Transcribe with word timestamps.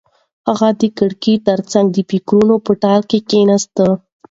هغه 0.47 0.69
د 0.81 0.83
کړکۍ 0.97 1.35
تر 1.47 1.59
څنګ 1.71 1.85
د 1.91 1.97
فکرونو 2.11 2.55
په 2.65 2.71
ټال 2.83 3.01
کې 3.09 3.19
کېناسته. 3.29 3.85